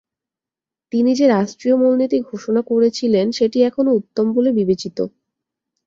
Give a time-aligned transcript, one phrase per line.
[0.93, 4.97] তিনি যে রাষ্ট্রীয় মূলনীতি ঘোষণা করেছিলেন, সেটি এখনো উত্তম বলে বিবেচিত।